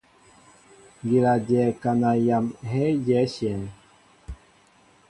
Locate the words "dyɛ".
1.47-1.63